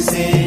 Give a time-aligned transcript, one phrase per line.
[0.00, 0.39] See.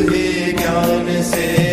[0.00, 1.69] है बनाते सदगुरु ही ज्ञान से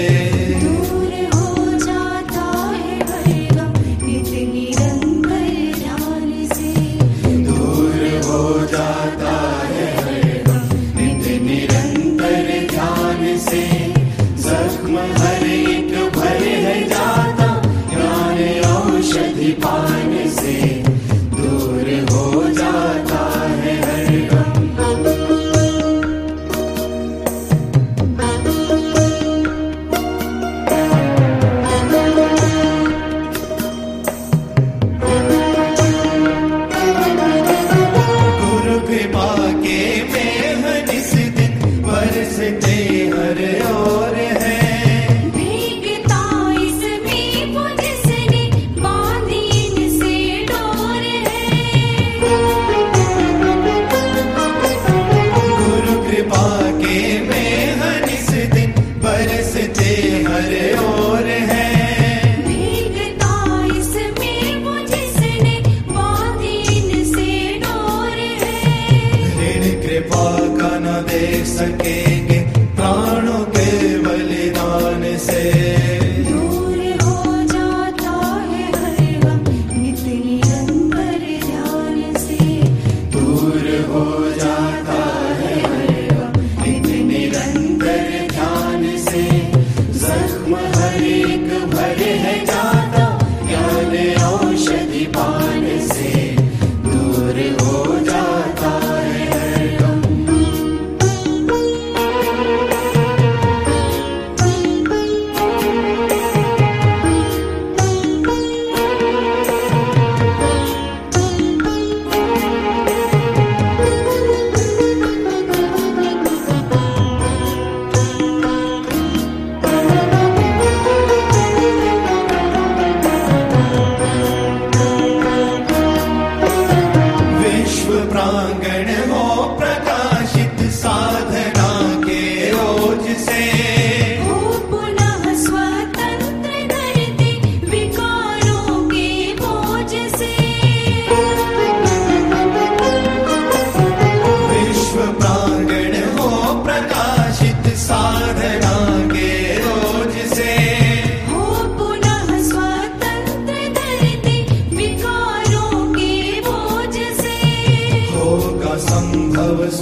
[71.68, 72.07] again.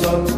[0.06, 0.35] Lord.